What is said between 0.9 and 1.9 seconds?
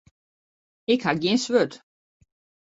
Ik ha gjin swurd.